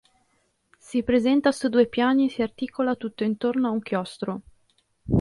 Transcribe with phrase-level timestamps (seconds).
[0.79, 4.41] Si presenta su due piani e si articola tutto intorno a un chiostro.